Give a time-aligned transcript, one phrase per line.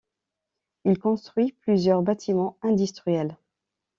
[0.83, 3.37] Il y construit plusieurs bâtiments industriels.